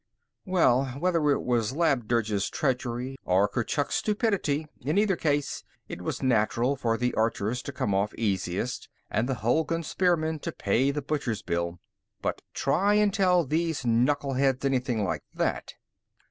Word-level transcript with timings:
"Well, 0.45 0.85
whether 0.97 1.29
it 1.29 1.43
was 1.43 1.73
Labdurg's 1.73 2.49
treachery 2.49 3.17
or 3.23 3.47
Kurchuk's 3.47 3.93
stupidity, 3.93 4.65
in 4.79 4.97
either 4.97 5.15
case, 5.15 5.63
it 5.87 6.01
was 6.01 6.23
natural 6.23 6.75
for 6.75 6.97
the 6.97 7.13
archers 7.13 7.61
to 7.61 7.71
come 7.71 7.93
off 7.93 8.11
easiest 8.15 8.89
and 9.11 9.29
the 9.29 9.41
Hulgun 9.43 9.83
spearmen 9.83 10.39
to 10.39 10.51
pay 10.51 10.89
the 10.89 11.03
butcher's 11.03 11.43
bill. 11.43 11.79
But 12.19 12.41
try 12.55 12.95
and 12.95 13.13
tell 13.13 13.45
these 13.45 13.85
knuckle 13.85 14.33
heads 14.33 14.65
anything 14.65 15.03
like 15.03 15.21
that! 15.35 15.75